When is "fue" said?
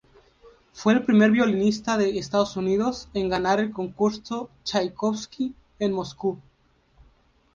0.73-0.93